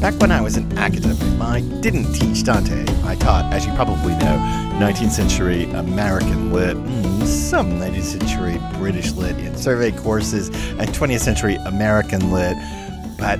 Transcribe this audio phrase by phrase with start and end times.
[0.00, 2.86] Back when I was an academic, I didn't teach Dante.
[3.04, 4.38] I taught, as you probably know,
[4.80, 11.20] 19th century American lit, mm, some 19th century British lit in survey courses, and 20th
[11.20, 12.56] century American lit
[13.20, 13.38] but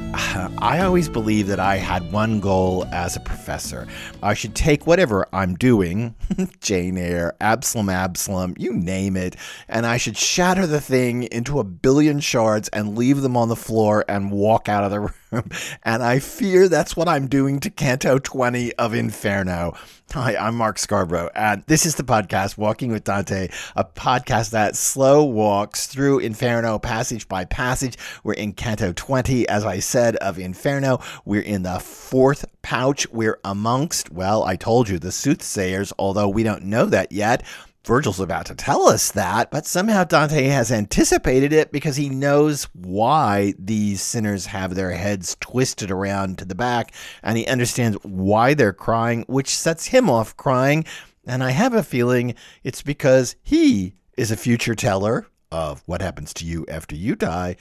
[0.59, 3.89] I always believed that I had one goal as a professor.
[4.23, 6.15] I should take whatever I'm doing,
[6.61, 9.37] Jane Eyre, Absalom, Absalom, you name it,
[9.71, 13.57] and I should shatter the thing into a billion shards and leave them on the
[13.57, 15.15] floor and walk out of the room.
[15.83, 19.75] And I fear that's what I'm doing to Canto 20 of Inferno.
[20.13, 24.75] Hi, I'm Mark Scarborough, and this is the podcast Walking with Dante, a podcast that
[24.75, 27.97] slow walks through Inferno passage by passage.
[28.25, 30.99] We're in Canto 20, as I said, of Inferno.
[31.25, 33.09] We're in the fourth pouch.
[33.13, 37.45] We're amongst, well, I told you, the soothsayers, although we don't know that yet.
[37.85, 42.65] Virgil's about to tell us that, but somehow Dante has anticipated it because he knows
[42.75, 46.93] why these sinners have their heads twisted around to the back,
[47.23, 50.85] and he understands why they're crying, which sets him off crying.
[51.27, 56.35] And I have a feeling it's because he is a future teller of what happens
[56.35, 57.57] to you after you die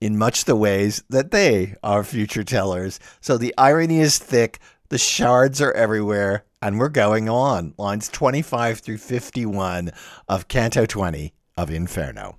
[0.00, 3.00] in much the ways that they are future tellers.
[3.20, 4.58] So the irony is thick,
[4.94, 7.74] the shards are everywhere, and we're going on.
[7.76, 9.90] Lines 25 through 51
[10.28, 12.38] of Canto 20 of Inferno.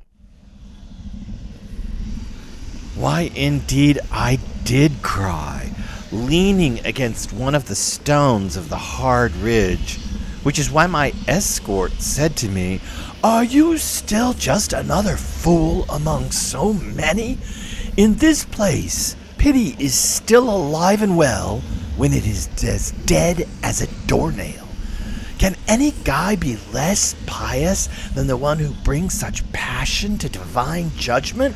[2.95, 5.69] Why, indeed, I did cry,
[6.13, 9.99] leaning against one of the stones of the hard ridge,
[10.43, 12.79] which is why my escort said to me,
[13.21, 17.37] Are you still just another fool among so many?
[17.97, 21.61] In this place, pity is still alive and well
[21.97, 24.67] when it is as dead as a doornail?
[25.37, 30.91] Can any guy be less pious than the one who brings such passion to divine
[30.97, 31.55] judgment?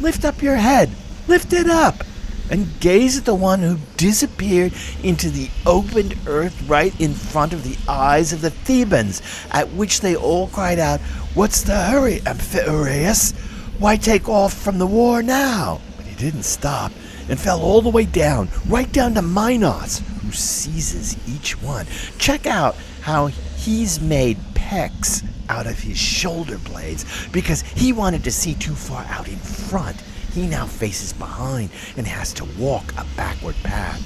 [0.00, 0.90] Lift up your head,
[1.28, 2.02] lift it up,
[2.50, 4.72] and gaze at the one who disappeared
[5.04, 10.00] into the opened earth right in front of the eyes of the Thebans, at which
[10.00, 11.00] they all cried out,
[11.34, 13.32] What's the hurry, Amphiaraus?
[13.78, 15.80] Why take off from the war now?
[15.96, 16.90] But he didn't stop
[17.30, 21.86] and fell all the way down, right down to Minos, who seizes each one.
[22.18, 28.30] Check out how he's made pecs out of his shoulder blades because he wanted to
[28.30, 30.00] see too far out in front.
[30.32, 34.00] He now faces behind and has to walk a backward path.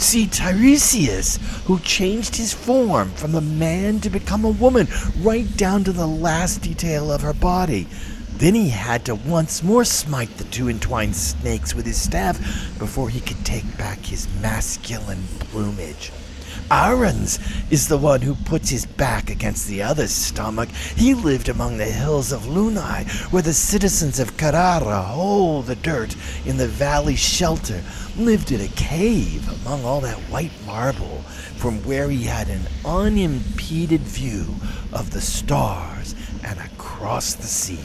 [0.00, 4.88] See Tiresias, who changed his form from a man to become a woman,
[5.18, 7.86] right down to the last detail of her body.
[8.40, 12.38] Then he had to once more smite the two entwined snakes with his staff
[12.78, 16.10] before he could take back his masculine plumage.
[16.70, 17.38] Aruns
[17.70, 20.70] is the one who puts his back against the other's stomach.
[20.70, 26.16] He lived among the hills of Lunae, where the citizens of Carrara hold the dirt
[26.46, 27.82] in the valley shelter,
[28.16, 31.24] lived in a cave among all that white marble,
[31.58, 34.46] from where he had an unimpeded view
[34.94, 37.84] of the stars and across the sea.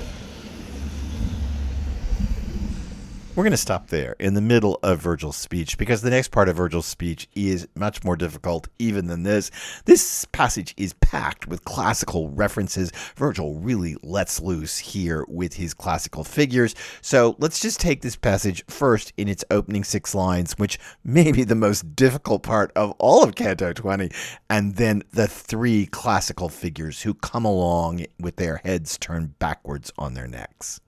[3.35, 6.47] We're going to stop there in the middle of Virgil's speech because the next part
[6.47, 9.51] of Virgil's speech is much more difficult even than this.
[9.84, 12.94] This passage is packed with classical references.
[13.18, 16.75] Virgil really lets loose here with his classical figures.
[17.01, 21.44] So let's just take this passage first in its opening six lines, which may be
[21.44, 24.12] the most difficult part of all of Canto 20,
[24.50, 30.13] and then the three classical figures who come along with their heads turned backwards on
[30.13, 30.79] their necks.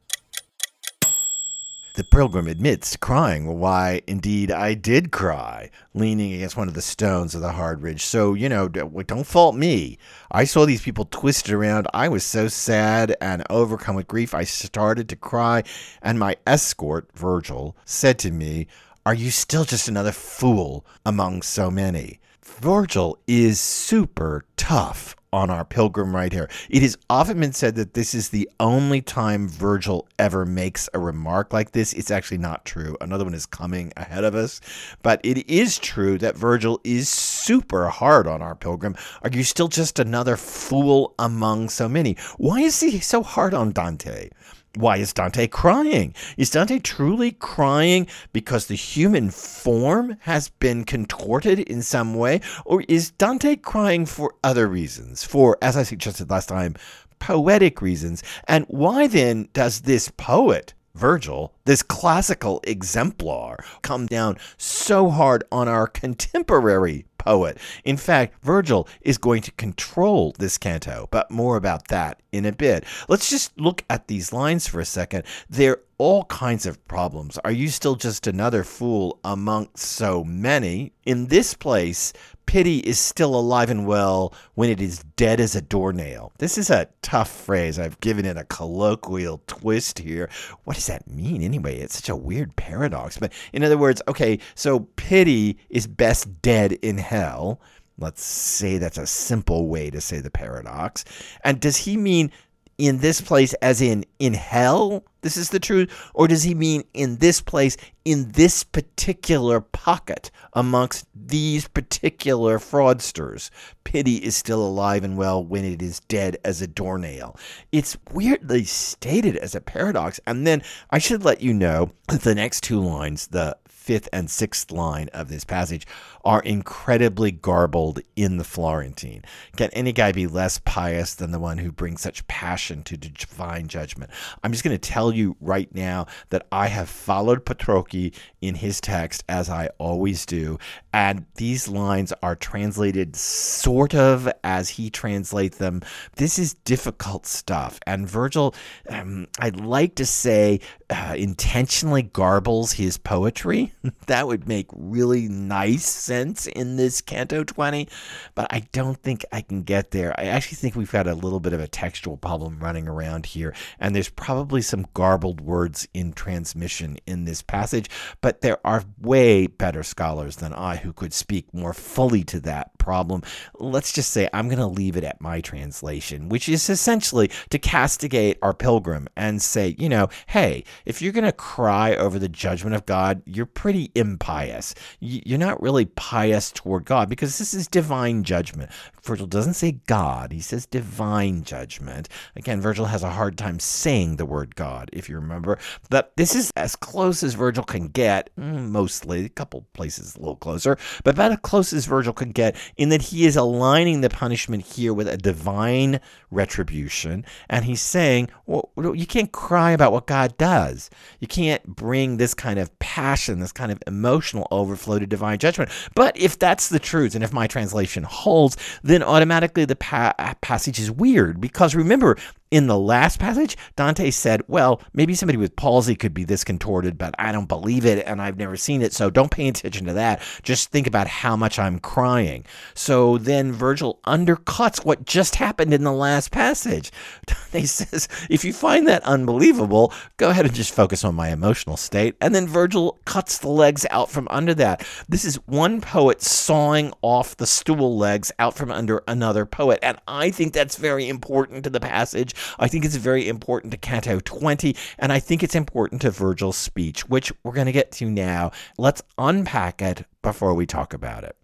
[1.97, 3.59] The pilgrim admits crying.
[3.59, 8.03] Why, indeed, I did cry, leaning against one of the stones of the hard ridge.
[8.03, 9.97] So, you know, don't fault me.
[10.31, 11.88] I saw these people twisted around.
[11.96, 15.63] I was so sad and overcome with grief, I started to cry.
[16.03, 18.68] And my escort, Virgil, said to me,
[19.03, 22.19] Are you still just another fool among so many?
[22.44, 26.50] Virgil is super tough on our pilgrim right here.
[26.68, 31.00] It has often been said that this is the only time Virgil ever makes a
[31.00, 31.94] remark like this.
[31.94, 32.97] It's actually not true.
[33.02, 34.59] Another one is coming ahead of us.
[35.03, 38.96] But it is true that Virgil is super hard on our pilgrim.
[39.22, 42.17] Are you still just another fool among so many?
[42.38, 44.29] Why is he so hard on Dante?
[44.75, 46.14] Why is Dante crying?
[46.37, 52.41] Is Dante truly crying because the human form has been contorted in some way?
[52.66, 55.23] Or is Dante crying for other reasons?
[55.23, 56.75] For, as I suggested last time,
[57.19, 58.22] poetic reasons?
[58.47, 65.67] And why then does this poet, Virgil, this classical exemplar, come down so hard on
[65.67, 67.58] our contemporary poet.
[67.84, 72.53] In fact, Virgil is going to control this canto, but more about that in a
[72.53, 72.85] bit.
[73.09, 75.25] Let's just look at these lines for a second.
[75.49, 77.37] They're all kinds of problems.
[77.40, 80.93] Are you still just another fool amongst so many?
[81.05, 82.13] In this place,
[82.46, 86.31] pity is still alive and well when it is dead as a doornail.
[86.37, 87.78] This is a tough phrase.
[87.78, 90.29] I've given it a colloquial twist here.
[90.63, 91.57] What does that mean anyway?
[91.66, 93.18] It's such a weird paradox.
[93.18, 97.62] But in other words, okay, so pity is best dead in hell.
[98.00, 101.04] Let's say that's a simple way to say the paradox.
[101.44, 102.32] And does he mean
[102.78, 105.03] in this place as in in hell?
[105.22, 105.91] This is the truth?
[106.14, 107.76] Or does he mean in this place
[108.06, 113.50] in this particular pocket amongst these particular fraudsters?
[113.84, 117.35] Pity is still alive and well when it is dead as a doornail.
[117.72, 120.20] It's weirdly stated as a paradox.
[120.26, 124.69] And then i should let you know the next two lines the fifth and sixth
[124.69, 125.87] line of this passage
[126.25, 129.23] are incredibly garbled in the Florentine.
[129.55, 133.69] Can any guy be less pious than the one who brings such passion to divine
[133.69, 134.11] judgment?
[134.43, 138.81] I'm just going to tell you right now that I have followed Petrocchi in his
[138.81, 140.59] text as I always do,
[140.91, 145.81] and these lines are translated sort of as he translates them.
[146.17, 148.53] This is difficult stuff, and Virgil,
[148.89, 153.72] um, I'd like to say, uh, intentionally garbles his poetry.
[154.07, 157.87] That would make really nice sense in this Canto 20,
[158.35, 160.13] but I don't think I can get there.
[160.19, 163.53] I actually think we've got a little bit of a textual problem running around here,
[163.79, 167.89] and there's probably some garbled words in transmission in this passage,
[168.22, 172.77] but there are way better scholars than I who could speak more fully to that
[172.87, 173.22] problem.
[173.59, 177.59] Let's just say I'm going to leave it at my translation, which is essentially to
[177.59, 182.29] castigate our pilgrim and say, you know, hey, if you're going to cry over the
[182.29, 184.73] judgment of God, you're pretty impious.
[185.01, 188.72] You're not really pious toward God because this is divine judgment.
[189.03, 192.07] Virgil doesn't say God, he says divine judgment.
[192.37, 195.57] Again, Virgil has a hard time saying the word God, if you remember.
[195.89, 200.19] But this is as close as Virgil can get, mm, mostly, a couple places a
[200.19, 204.02] little closer, but about as close as Virgil can get in that he is aligning
[204.02, 206.00] the punishment here with a divine
[206.32, 207.26] retribution.
[207.50, 210.90] And he's saying, well, you can't cry about what God does.
[211.20, 215.72] You can't bring this kind of passion, this kind of emotional overflow to divine judgment.
[215.96, 220.80] But if that's the truth, and if my translation holds, then automatically the pa- passage
[220.80, 222.18] is weird because remember,
[222.52, 226.97] in the last passage, Dante said, Well, maybe somebody with palsy could be this contorted,
[226.97, 229.94] but I don't believe it and I've never seen it, so don't pay attention to
[229.94, 230.22] that.
[230.44, 232.46] Just think about how much I'm crying.
[232.73, 236.91] So then Virgil undercuts what just happened in the last passage.
[237.26, 241.78] Dante says, If you find that unbelievable, go ahead and just focus on my emotional
[241.78, 242.16] state.
[242.22, 244.85] And then Virgil cuts the legs out from under that.
[245.09, 249.79] This is one poet sawing off the stool legs out from under another poet.
[249.82, 252.34] And I think that's very important to the passage.
[252.59, 256.57] I think it's very important to Canto 20, and I think it's important to Virgil's
[256.57, 258.51] speech, which we're going to get to now.
[258.77, 261.36] Let's unpack it before we talk about it.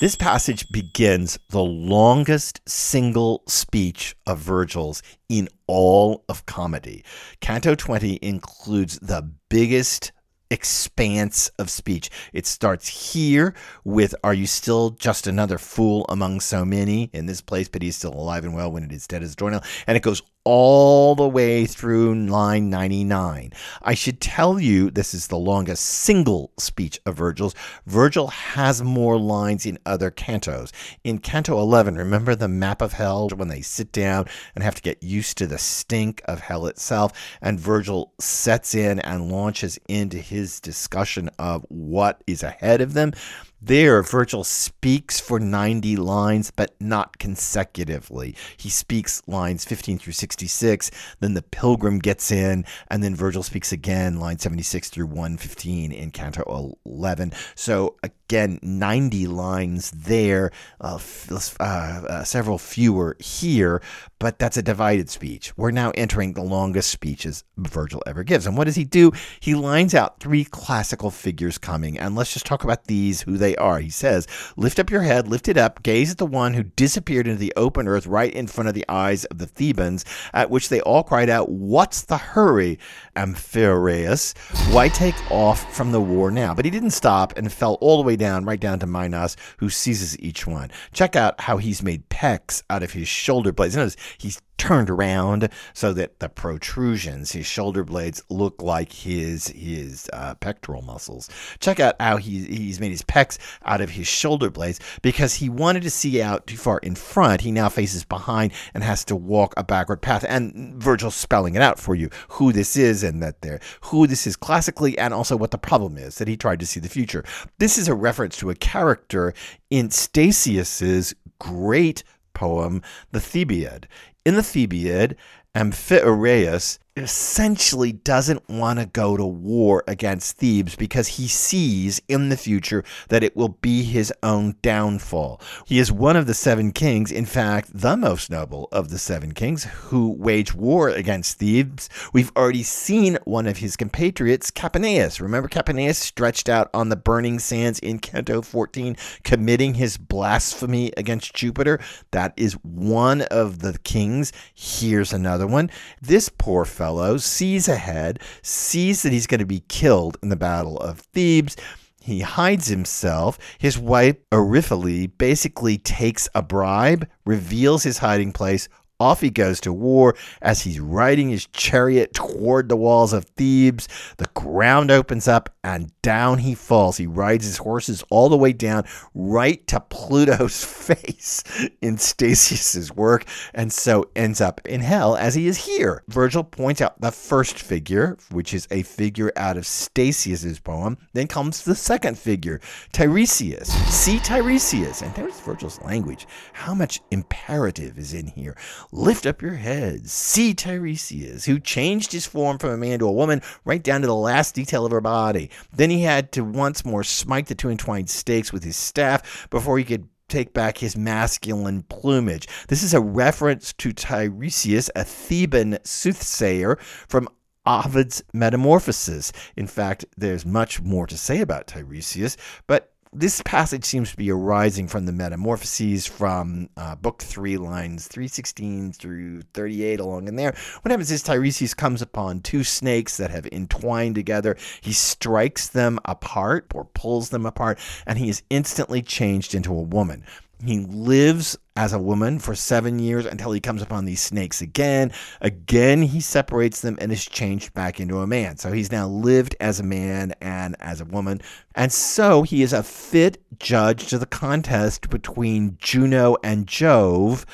[0.00, 7.04] This passage begins the longest single speech of Virgil's in all of comedy.
[7.40, 10.12] Canto 20 includes the biggest
[10.50, 12.10] expanse of speech.
[12.32, 13.54] It starts here
[13.84, 17.10] with Are you still just another fool among so many?
[17.12, 19.36] In this place, but he's still alive and well when it is dead as a
[19.36, 19.62] doornail.
[19.86, 23.52] And it goes all the way through line 99.
[23.82, 27.54] I should tell you this is the longest single speech of Virgil's.
[27.84, 30.72] Virgil has more lines in other cantos.
[31.04, 34.24] In Canto 11, remember the map of hell when they sit down
[34.54, 37.12] and have to get used to the stink of hell itself?
[37.42, 43.12] And Virgil sets in and launches into his discussion of what is ahead of them.
[43.60, 48.36] There, Virgil speaks for 90 lines, but not consecutively.
[48.56, 53.72] He speaks lines 15 through 66, then the pilgrim gets in, and then Virgil speaks
[53.72, 57.32] again, line 76 through 115 in Canto 11.
[57.56, 57.96] So,
[58.28, 60.50] again, 90 lines there,
[60.82, 63.80] uh, f- uh, uh, several fewer here,
[64.18, 65.56] but that's a divided speech.
[65.56, 68.46] We're now entering the longest speeches Virgil ever gives.
[68.46, 69.12] And what does he do?
[69.40, 73.56] He lines out three classical figures coming, and let's just talk about these, who they
[73.56, 73.78] are.
[73.78, 74.26] He says,
[74.58, 77.54] Lift up your head, lift it up, gaze at the one who disappeared into the
[77.56, 80.04] open earth right in front of the eyes of the Thebans,
[80.34, 82.78] at which they all cried out, What's the hurry,
[83.16, 84.36] Amphiaraus?
[84.74, 86.52] Why take off from the war now?
[86.52, 89.70] But he didn't stop and fell all the way down, right down to Minos, who
[89.70, 90.70] seizes each one.
[90.92, 93.76] Check out how he's made pecs out of his shoulder blades.
[93.76, 100.10] Notice he's turned around so that the protrusions, his shoulder blades, look like his his
[100.12, 101.30] uh, pectoral muscles.
[101.60, 105.48] Check out how he, he's made his pecs out of his shoulder blades because he
[105.48, 107.40] wanted to see out too far in front.
[107.40, 110.24] He now faces behind and has to walk a backward path.
[110.28, 114.26] And Virgil's spelling it out for you who this is and that they're who this
[114.26, 117.24] is classically and also what the problem is that he tried to see the future.
[117.58, 119.32] This is a reference to a character
[119.70, 122.02] in Statius's great
[122.38, 123.84] poem, The Thebaid.
[124.28, 125.14] In the Thebaid,
[125.54, 132.36] Amphiaraus essentially doesn't want to go to war against Thebes because he sees in the
[132.36, 135.40] future that it will be his own downfall.
[135.66, 139.32] He is one of the seven kings, in fact, the most noble of the seven
[139.32, 141.88] kings who wage war against Thebes.
[142.12, 145.20] We've already seen one of his compatriots, Capaneus.
[145.20, 151.34] Remember Capaneus stretched out on the burning sands in Canto 14, committing his blasphemy against
[151.34, 151.78] Jupiter?
[152.10, 154.32] That is one of the kings.
[154.54, 155.70] Here's another one.
[156.00, 160.36] This poor fellow fellow sees ahead, sees that he's going to be killed in the
[160.36, 161.54] Battle of Thebes.
[162.00, 163.38] He hides himself.
[163.58, 169.72] His wife, Eriphyle, basically takes a bribe, reveals his hiding place, off he goes to
[169.72, 173.88] war as he's riding his chariot toward the walls of Thebes.
[174.16, 176.96] The ground opens up and down he falls.
[176.96, 181.44] He rides his horses all the way down right to Pluto's face
[181.80, 183.24] in Statius's work
[183.54, 186.02] and so ends up in hell as he is here.
[186.08, 190.98] Virgil points out the first figure, which is a figure out of Statius's poem.
[191.12, 192.60] Then comes the second figure,
[192.92, 193.68] Tiresias.
[193.92, 195.02] See Tiresias.
[195.02, 196.26] And there's Virgil's language.
[196.52, 198.56] How much imperative is in here?
[198.90, 200.12] Lift up your heads.
[200.12, 204.06] See Tiresias, who changed his form from a man to a woman right down to
[204.06, 205.50] the last detail of her body.
[205.72, 209.78] Then he had to once more smite the two entwined stakes with his staff before
[209.78, 212.48] he could take back his masculine plumage.
[212.68, 216.76] This is a reference to Tiresias, a Theban soothsayer
[217.08, 217.28] from
[217.66, 219.32] Ovid's Metamorphoses.
[219.56, 224.30] In fact, there's much more to say about Tiresias, but this passage seems to be
[224.30, 230.54] arising from the Metamorphoses from uh, Book 3, lines 316 through 38, along in there.
[230.82, 234.56] What happens is Tiresias comes upon two snakes that have entwined together.
[234.80, 239.82] He strikes them apart or pulls them apart, and he is instantly changed into a
[239.82, 240.24] woman.
[240.64, 245.12] He lives as a woman for seven years until he comes upon these snakes again.
[245.40, 248.56] Again, he separates them and is changed back into a man.
[248.56, 251.40] So he's now lived as a man and as a woman.
[251.76, 257.46] And so he is a fit judge to the contest between Juno and Jove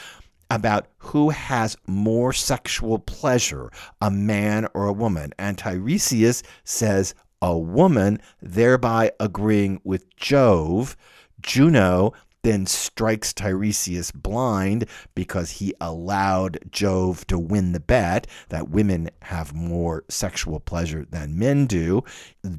[0.50, 5.34] about who has more sexual pleasure, a man or a woman.
[5.38, 10.96] And Tiresias says a woman, thereby agreeing with Jove.
[11.42, 12.14] Juno
[12.44, 19.54] then strikes Tiresias blind because he allowed Jove to win the bet that women have
[19.54, 22.04] more sexual pleasure than men do.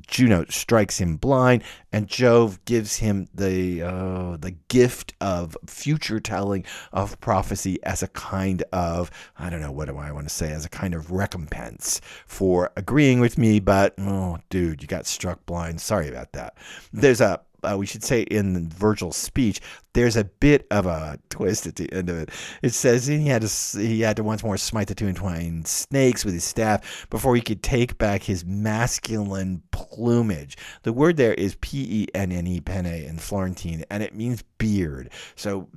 [0.08, 6.65] Juno strikes him blind, and Jove gives him the uh, the gift of future telling
[6.92, 10.51] of prophecy as a kind of I don't know what do I want to say
[10.51, 13.60] as a kind of recompense for agreeing with me.
[13.60, 15.80] But oh, dude, you got struck blind.
[15.80, 16.58] Sorry about that.
[16.92, 19.62] There's a uh, we should say in Virgil's speech,
[19.93, 22.29] there's a bit of a twist at the end of it.
[22.62, 26.25] It says he had to he had to once more smite the two entwined snakes
[26.25, 30.57] with his staff before he could take back his masculine plumage.
[30.84, 34.43] The word there is P E N N E penne in Florentine, and it means
[34.57, 35.10] beard.
[35.36, 35.69] So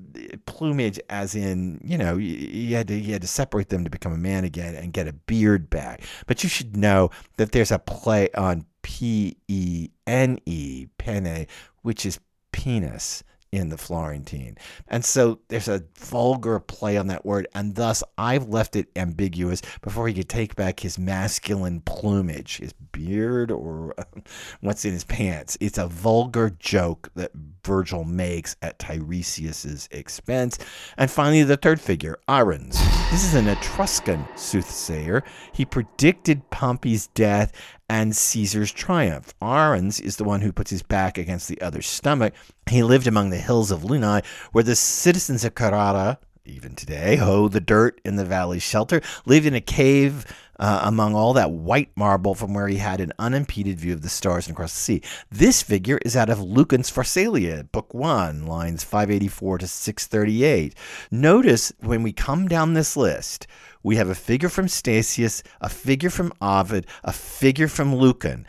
[0.47, 4.12] plumage, as in you know, he had to he had to separate them to become
[4.12, 6.02] a man again and get a beard back.
[6.26, 11.47] But you should know that there's a play on P E N E, pene,
[11.88, 12.21] which is
[12.52, 14.59] penis in the Florentine.
[14.88, 19.62] And so there's a vulgar play on that word, and thus I've left it ambiguous
[19.80, 23.95] before he could take back his masculine plumage, his beard, or
[24.61, 25.57] what's in his pants.
[25.62, 27.33] It's a vulgar joke that
[27.64, 30.59] Virgil makes at Tiresias's expense.
[30.99, 32.78] And finally, the third figure, Arruns.
[33.11, 35.25] This is an Etruscan soothsayer.
[35.52, 37.52] He predicted Pompey's death
[37.88, 39.33] and Caesar's triumph.
[39.40, 42.35] Arruns is the one who puts his back against the other's stomach.
[42.68, 46.18] He lived among the hills of Lunae, where the citizens of Carrara,
[46.49, 50.25] even today, hoe the dirt in the valley shelter, lived in a cave
[50.59, 54.09] uh, among all that white marble from where he had an unimpeded view of the
[54.09, 55.02] stars and across the sea.
[55.31, 60.75] This figure is out of Lucan's Pharsalia, Book 1, lines 584 to 638.
[61.11, 63.47] Notice when we come down this list,
[63.83, 68.45] we have a figure from Statius, a figure from Ovid, a figure from Lucan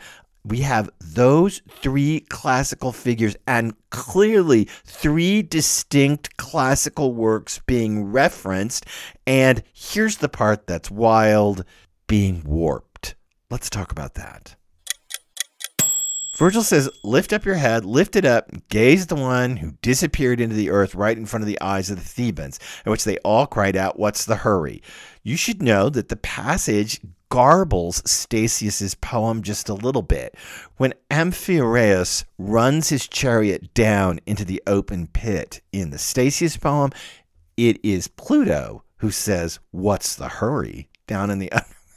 [0.50, 8.84] we have those three classical figures and clearly three distinct classical works being referenced.
[9.26, 11.64] And here's the part that's wild
[12.08, 13.14] being warped.
[13.48, 14.56] Let's talk about that.
[16.36, 20.40] Virgil says, Lift up your head, lift it up, gaze at the one who disappeared
[20.40, 23.18] into the earth right in front of the eyes of the Thebans, in which they
[23.18, 24.82] all cried out, What's the hurry?
[25.22, 26.98] You should know that the passage
[27.30, 30.34] garbles Statius's poem just a little bit.
[30.76, 36.90] When Amphiaraus runs his chariot down into the open pit in the Statius poem,
[37.56, 40.90] it is Pluto who says, What's the hurry?
[41.10, 41.52] down in the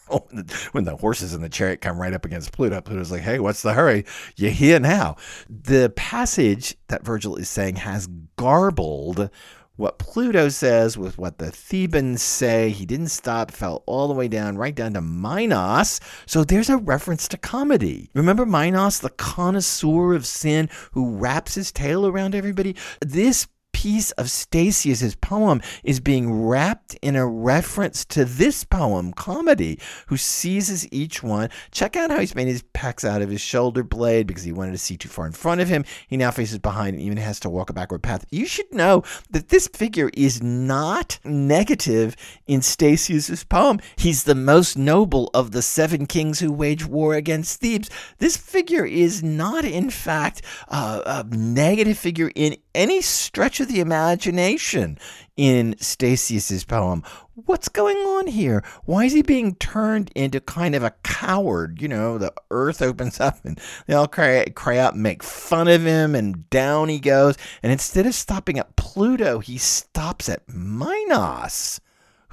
[0.74, 3.62] when the horses in the chariot come right up against Pluto, Pluto's like, hey, what's
[3.62, 4.06] the hurry?
[4.36, 5.16] You're here now.
[5.48, 9.30] The passage that Virgil is saying has garbled
[9.75, 12.70] what Pluto says with what the Thebans say.
[12.70, 16.00] He didn't stop, fell all the way down, right down to Minos.
[16.25, 18.12] So there's a reference to comedy.
[18.13, 22.75] Remember Minos, the connoisseur of sin who wraps his tail around everybody?
[23.01, 29.80] This piece of Statius's poem is being wrapped in a reference to this poem, Comedy,
[30.08, 31.50] who seizes each one.
[31.72, 34.72] Check out how he's made his pecs out of his shoulder blade because he wanted
[34.72, 35.84] to see too far in front of him.
[36.08, 38.25] He now faces behind and even has to walk a backward path.
[38.32, 42.15] You should know that this figure is not negative
[42.48, 43.80] in Statius's poem.
[43.96, 47.89] He's the most noble of the seven kings who wage war against Thebes.
[48.20, 53.79] This figure is not, in fact, uh, a negative figure in any stretch of the
[53.79, 55.00] imagination
[55.36, 57.01] in Statius's poem.
[57.34, 58.63] What's going on here?
[58.86, 61.82] Why is he being turned into kind of a coward?
[61.82, 65.67] You know, the earth opens up and they all cry, cry out and make fun
[65.67, 67.36] of him, and down he goes.
[67.63, 71.79] And instead of stopping at Pluto, he stops at Minos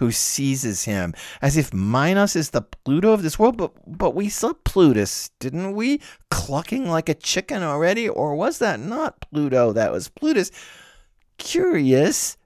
[0.00, 3.58] who seizes him, as if Minos is the Pluto of this world.
[3.58, 6.00] But but we saw Plutus, didn't we?
[6.30, 9.75] Clucking like a chicken already, or was that not Pluto?
[9.75, 10.50] That was Plutus.
[11.40, 12.37] Curious,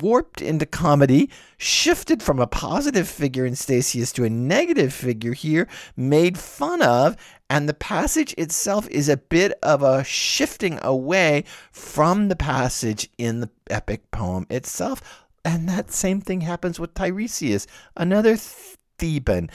[0.00, 5.68] warped into comedy, shifted from a positive figure in Statius to a negative figure here,
[5.96, 7.16] made fun of,
[7.48, 13.40] and the passage itself is a bit of a shifting away from the passage in
[13.40, 15.24] the epic poem itself.
[15.44, 19.48] And that same thing happens with Tiresias, another Theban.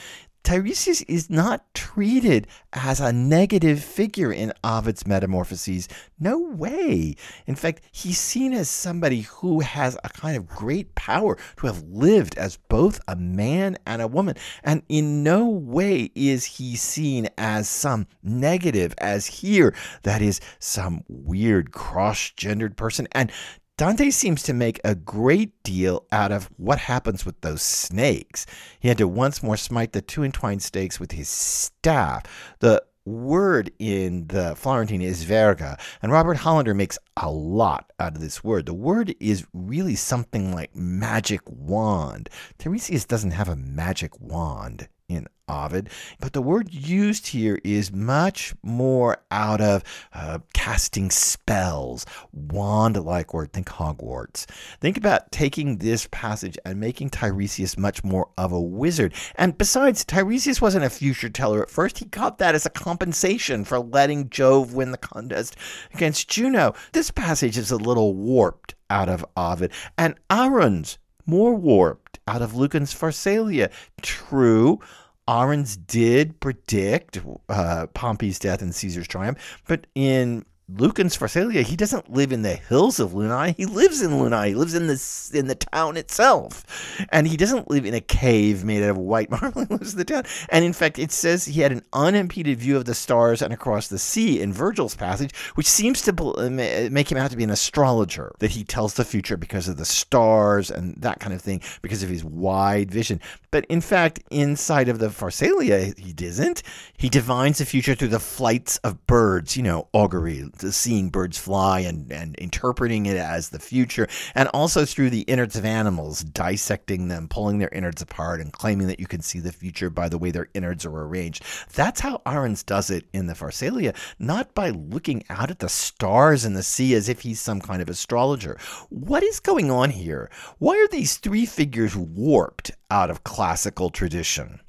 [0.46, 5.88] Tiresias is not treated as a negative figure in Ovid's Metamorphoses.
[6.20, 7.16] No way.
[7.48, 11.82] In fact, he's seen as somebody who has a kind of great power to have
[11.82, 14.36] lived as both a man and a woman.
[14.62, 21.02] And in no way is he seen as some negative, as here, that is some
[21.08, 23.08] weird cross gendered person.
[23.10, 23.32] And
[23.78, 28.46] Dante seems to make a great deal out of what happens with those snakes.
[28.80, 32.24] He had to once more smite the two entwined snakes with his staff.
[32.60, 38.22] The word in the Florentine is verga, and Robert Hollander makes a lot out of
[38.22, 38.64] this word.
[38.64, 42.30] The word is really something like magic wand.
[42.58, 48.54] Tiresias doesn't have a magic wand in Ovid, but the word used here is much
[48.62, 53.52] more out of uh, casting spells, wand like word.
[53.52, 54.46] Think Hogwarts.
[54.80, 59.14] Think about taking this passage and making Tiresias much more of a wizard.
[59.36, 61.98] And besides, Tiresias wasn't a future teller at first.
[61.98, 65.56] He got that as a compensation for letting Jove win the contest
[65.94, 66.74] against Juno.
[66.92, 72.54] This passage is a little warped out of Ovid, and Arruns more warped out of
[72.54, 73.70] Lucan's Pharsalia.
[74.02, 74.80] True,
[75.28, 82.12] Arruns did predict uh, Pompey's death and Caesar's triumph, but in Lucan's Pharsalia, he doesn't
[82.12, 83.54] live in the hills of Lunae.
[83.56, 84.48] He lives in Lunae.
[84.48, 86.64] He lives in the in the town itself,
[87.10, 89.64] and he doesn't live in a cave made out of white marble.
[89.64, 90.24] He lives in the town.
[90.48, 93.86] And in fact, it says he had an unimpeded view of the stars and across
[93.86, 96.50] the sea in Virgil's passage, which seems to uh,
[96.90, 98.34] make him out to be an astrologer.
[98.40, 102.02] That he tells the future because of the stars and that kind of thing, because
[102.02, 103.20] of his wide vision.
[103.52, 106.64] But in fact, inside of the Pharsalia, he doesn't.
[106.96, 109.56] He divines the future through the flights of birds.
[109.56, 114.84] You know, augury seeing birds fly and, and interpreting it as the future, and also
[114.84, 119.06] through the innards of animals, dissecting them, pulling their innards apart, and claiming that you
[119.06, 121.44] can see the future by the way their innards are arranged.
[121.74, 126.44] That's how Arruns does it in the Pharsalia, not by looking out at the stars
[126.44, 128.58] in the sea as if he's some kind of astrologer.
[128.88, 130.30] What is going on here?
[130.58, 134.60] Why are these three figures warped out of classical tradition?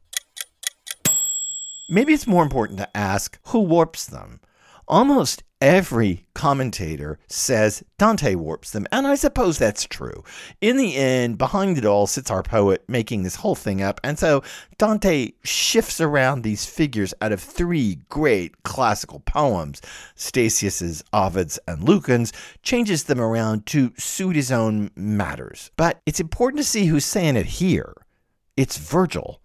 [1.90, 4.42] Maybe it's more important to ask who warps them.
[4.88, 10.24] Almost every commentator says Dante warps them, and I suppose that's true.
[10.62, 14.18] In the end, behind it all sits our poet making this whole thing up, and
[14.20, 14.44] so
[14.78, 19.82] Dante shifts around these figures out of three great classical poems,
[20.16, 25.72] Statius's, Ovid's, and Lucan's, changes them around to suit his own matters.
[25.76, 27.94] But it's important to see who's saying it here.
[28.56, 29.42] It's Virgil.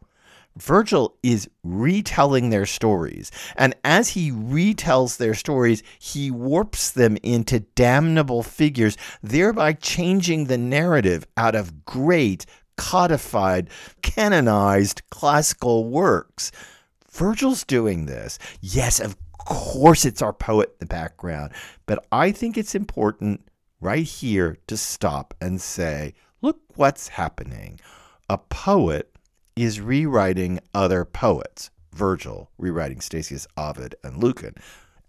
[0.56, 3.30] Virgil is retelling their stories.
[3.56, 10.58] And as he retells their stories, he warps them into damnable figures, thereby changing the
[10.58, 13.70] narrative out of great, codified,
[14.02, 16.52] canonized classical works.
[17.10, 18.38] Virgil's doing this.
[18.60, 21.52] Yes, of course, it's our poet in the background.
[21.86, 23.42] But I think it's important
[23.80, 27.80] right here to stop and say, look what's happening.
[28.28, 29.11] A poet
[29.56, 31.70] is rewriting other poets.
[31.92, 34.54] Virgil rewriting Statius, Ovid, and Lucan.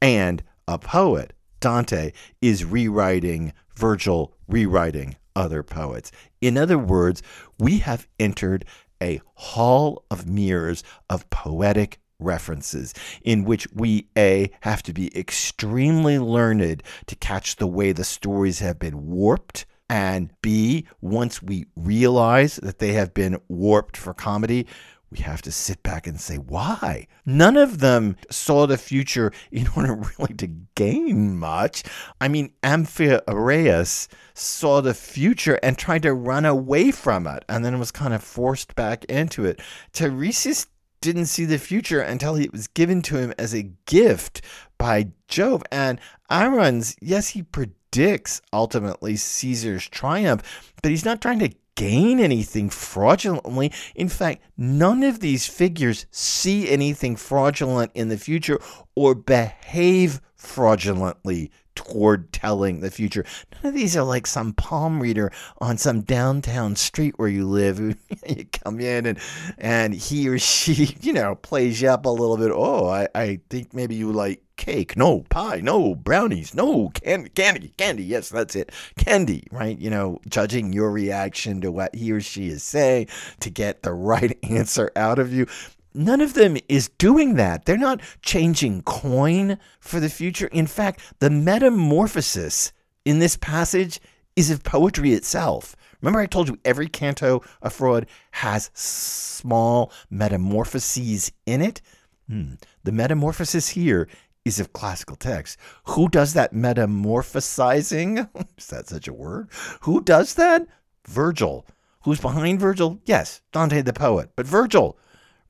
[0.01, 6.11] And a poet, Dante, is rewriting Virgil, rewriting other poets.
[6.41, 7.23] In other words,
[7.57, 8.65] we have entered
[9.01, 16.19] a hall of mirrors of poetic references in which we a have to be extremely
[16.19, 22.55] learned to catch the way the stories have been warped and B, once we realize
[22.55, 24.65] that they have been warped for comedy,
[25.11, 27.05] we have to sit back and say, why?
[27.27, 31.83] None of them saw the future in order really to gain much.
[32.19, 37.77] I mean, Amphiaraus saw the future and tried to run away from it and then
[37.77, 39.61] was kind of forced back into it.
[39.93, 40.65] Tiresias
[41.01, 44.41] didn't see the future until it was given to him as a gift
[44.79, 45.61] by Jove.
[45.71, 45.99] And
[46.31, 52.67] Arruns, yes, he predicted predicts ultimately Caesar's triumph, but he's not trying to gain anything
[52.67, 53.71] fraudulently.
[53.93, 58.59] In fact, none of these figures see anything fraudulent in the future
[58.95, 63.25] or behave fraudulently toward telling the future.
[63.55, 67.79] None of these are like some palm reader on some downtown street where you live.
[68.27, 69.19] you come in and
[69.57, 72.51] and he or she, you know, plays you up a little bit.
[72.53, 77.73] Oh, I, I think maybe you like cake, no pie, no brownies, no candy, candy,
[77.77, 78.03] candy.
[78.03, 79.47] Yes, that's it, candy.
[79.51, 79.77] Right?
[79.79, 83.07] You know, judging your reaction to what he or she is saying
[83.39, 85.47] to get the right answer out of you.
[85.93, 87.65] None of them is doing that.
[87.65, 90.47] They're not changing coin for the future.
[90.47, 92.71] In fact, the metamorphosis
[93.05, 93.99] in this passage
[94.35, 95.75] is of poetry itself.
[96.01, 101.81] Remember, I told you every canto of Freud has small metamorphoses in it?
[102.27, 102.55] Hmm.
[102.83, 104.07] The metamorphosis here
[104.43, 105.57] is of classical text.
[105.85, 108.27] Who does that metamorphosizing?
[108.57, 109.49] is that such a word?
[109.81, 110.67] Who does that?
[111.07, 111.65] Virgil.
[112.03, 112.99] Who's behind Virgil?
[113.05, 114.31] Yes, Dante the poet.
[114.35, 114.97] But Virgil,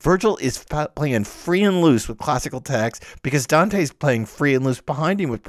[0.00, 4.80] Virgil is playing free and loose with classical text because Dante's playing free and loose
[4.80, 5.42] behind him with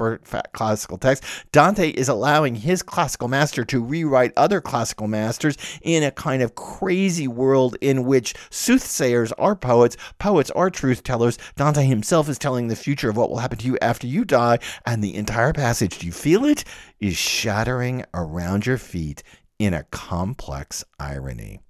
[0.52, 1.24] classical text.
[1.52, 6.54] Dante is allowing his classical master to rewrite other classical masters in a kind of
[6.54, 11.38] crazy world in which soothsayers are poets, poets are truth tellers.
[11.56, 14.58] Dante himself is telling the future of what will happen to you after you die,
[14.86, 16.64] and the entire passage, do you feel it?
[16.98, 19.22] Is shattering around your feet
[19.58, 21.60] in a complex irony.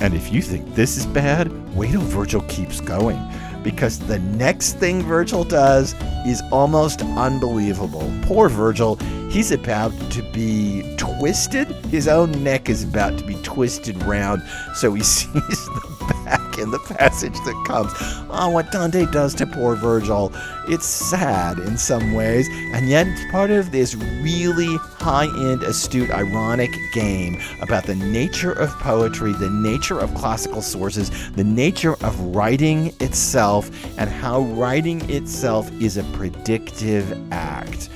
[0.00, 3.20] And if you think this is bad, wait till Virgil keeps going.
[3.64, 5.94] Because the next thing Virgil does
[6.26, 8.10] is almost unbelievable.
[8.22, 8.96] Poor Virgil,
[9.30, 11.68] he's about to be twisted.
[11.86, 14.42] His own neck is about to be twisted round,
[14.74, 15.97] so he sees the
[16.28, 17.90] back in the passage that comes.
[18.30, 20.32] Oh, what Dante does to poor Virgil.
[20.68, 26.10] It's sad in some ways, and yet it's part of this really high end, astute,
[26.10, 32.20] ironic game about the nature of poetry, the nature of classical sources, the nature of
[32.36, 37.88] writing itself, and how writing itself is a predictive act.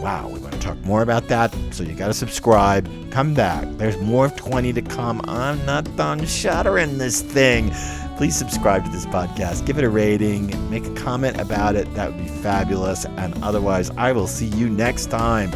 [0.00, 2.88] Wow, we want to talk more about that, so you got to subscribe.
[3.10, 3.68] Come back.
[3.76, 5.20] There's more of 20 to come.
[5.24, 7.70] I'm not done shattering this thing.
[8.16, 11.92] Please subscribe to this podcast, give it a rating, make a comment about it.
[11.94, 13.04] That would be fabulous.
[13.04, 15.50] And otherwise, I will see you next time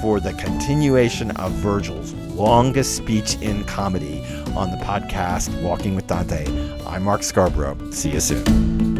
[0.00, 4.24] for the continuation of Virgil's longest speech in comedy
[4.56, 6.46] on the podcast Walking with Dante.
[6.84, 7.78] I'm Mark Scarborough.
[7.92, 8.93] See you soon.